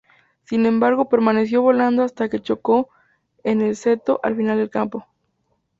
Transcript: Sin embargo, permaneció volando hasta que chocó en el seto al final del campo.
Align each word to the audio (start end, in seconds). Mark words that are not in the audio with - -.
Sin 0.45 0.65
embargo, 0.65 1.09
permaneció 1.09 1.61
volando 1.61 2.01
hasta 2.01 2.27
que 2.27 2.41
chocó 2.41 2.89
en 3.43 3.61
el 3.61 3.75
seto 3.75 4.19
al 4.23 4.35
final 4.35 4.57
del 4.57 4.71
campo. 4.71 5.05